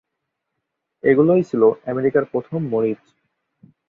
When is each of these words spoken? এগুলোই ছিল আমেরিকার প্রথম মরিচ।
এগুলোই 1.03 1.43
ছিল 1.43 1.61
আমেরিকার 1.85 2.23
প্রথম 2.31 2.59
মরিচ। 2.67 3.01